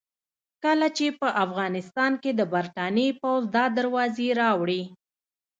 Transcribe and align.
کله 0.63 0.87
چې 0.97 1.07
په 1.19 1.27
افغانستان 1.45 2.11
کې 2.21 2.31
د 2.39 2.41
برتانیې 2.53 3.17
پوځ 3.21 3.41
دا 3.55 3.65
دروازې 3.77 4.27
راوړې. 4.41 4.83